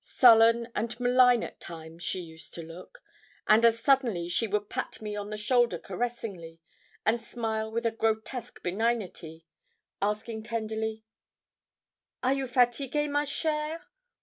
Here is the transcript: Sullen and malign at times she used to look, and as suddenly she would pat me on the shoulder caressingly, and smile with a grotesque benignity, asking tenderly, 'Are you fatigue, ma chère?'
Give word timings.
Sullen 0.03 0.67
and 0.73 0.99
malign 0.99 1.43
at 1.43 1.59
times 1.59 2.01
she 2.01 2.21
used 2.21 2.55
to 2.55 2.63
look, 2.63 3.03
and 3.45 3.63
as 3.63 3.79
suddenly 3.79 4.29
she 4.29 4.47
would 4.47 4.67
pat 4.67 4.99
me 4.99 5.15
on 5.15 5.29
the 5.29 5.37
shoulder 5.37 5.77
caressingly, 5.77 6.59
and 7.05 7.21
smile 7.21 7.71
with 7.71 7.85
a 7.85 7.91
grotesque 7.91 8.63
benignity, 8.63 9.45
asking 10.01 10.41
tenderly, 10.41 11.03
'Are 12.23 12.33
you 12.33 12.47
fatigue, 12.47 13.11
ma 13.11 13.21
chère?' 13.25 13.81